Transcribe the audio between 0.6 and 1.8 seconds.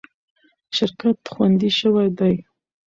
شرکت خوندي